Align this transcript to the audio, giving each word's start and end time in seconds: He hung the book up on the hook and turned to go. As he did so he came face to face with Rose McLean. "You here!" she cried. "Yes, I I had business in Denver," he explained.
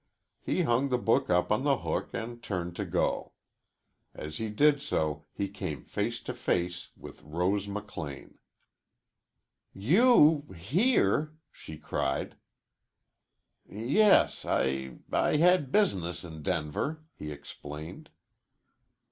He 0.41 0.63
hung 0.63 0.89
the 0.89 0.97
book 0.97 1.29
up 1.29 1.51
on 1.51 1.63
the 1.63 1.77
hook 1.77 2.09
and 2.11 2.41
turned 2.41 2.75
to 2.77 2.85
go. 2.85 3.33
As 4.15 4.37
he 4.39 4.49
did 4.49 4.81
so 4.81 5.27
he 5.31 5.47
came 5.47 5.83
face 5.85 6.19
to 6.21 6.33
face 6.33 6.89
with 6.97 7.21
Rose 7.21 7.67
McLean. 7.67 8.39
"You 9.75 10.47
here!" 10.57 11.35
she 11.51 11.77
cried. 11.77 12.35
"Yes, 13.69 14.43
I 14.43 14.97
I 15.11 15.35
had 15.37 15.71
business 15.71 16.23
in 16.23 16.41
Denver," 16.41 17.03
he 17.15 17.31
explained. 17.31 18.09